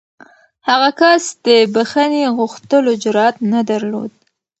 [0.67, 4.11] هغه کس د بښنې غوښتلو جرات نه درلود.